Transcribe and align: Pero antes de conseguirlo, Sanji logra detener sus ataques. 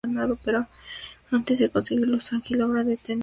Pero 0.43 0.65
antes 1.29 1.59
de 1.59 1.69
conseguirlo, 1.69 2.19
Sanji 2.19 2.55
logra 2.55 2.83
detener 2.83 2.99
sus 2.99 3.01
ataques. 3.09 3.19